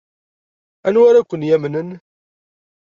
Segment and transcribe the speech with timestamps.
[0.87, 1.89] Anwa ara ken-yamnen?